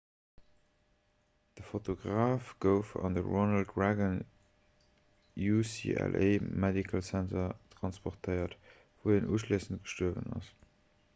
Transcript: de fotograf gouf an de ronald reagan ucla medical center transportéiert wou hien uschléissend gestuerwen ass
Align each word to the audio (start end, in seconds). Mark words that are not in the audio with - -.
de 1.57 1.63
fotograf 1.63 2.53
gouf 2.63 2.93
an 3.01 3.13
de 3.17 3.21
ronald 3.27 3.69
reagan 3.79 4.17
ucla 5.57 6.07
medical 6.63 7.01
center 7.11 7.45
transportéiert 7.75 8.57
wou 9.03 9.13
hien 9.15 9.29
uschléissend 9.39 9.85
gestuerwen 9.85 10.33
ass 10.39 10.49